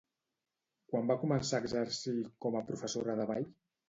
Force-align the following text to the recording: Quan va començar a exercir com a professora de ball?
Quan 0.93 1.11
va 1.11 1.17
començar 1.23 1.59
a 1.59 1.63
exercir 1.65 2.13
com 2.47 2.57
a 2.57 2.65
professora 2.71 3.17
de 3.21 3.29
ball? 3.33 3.47